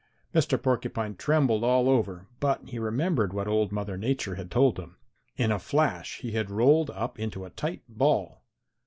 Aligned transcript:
Mr. 0.33 0.59
Porcupine 0.59 1.13
trembled 1.15 1.63
all 1.63 1.87
over, 1.87 2.25
but 2.39 2.67
he 2.67 2.79
remembered 2.79 3.33
what 3.33 3.47
old 3.47 3.71
Mother 3.71 3.97
Nature 3.97 4.33
had 4.33 4.49
told 4.49 4.79
him. 4.79 4.97
In 5.37 5.51
a 5.51 5.59
flash 5.59 6.21
he 6.21 6.31
had 6.31 6.49
rolled 6.49 6.89
up 6.89 7.19
into 7.19 7.45
a 7.45 7.51
tight 7.51 7.83
ball. 7.87 8.41